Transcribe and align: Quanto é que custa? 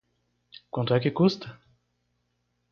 Quanto 0.73 0.91
é 0.95 0.99
que 0.99 1.15
custa? 1.19 1.47